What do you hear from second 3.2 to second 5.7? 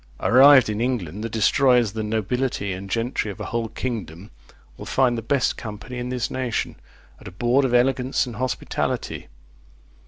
of a whole kingdom will find the best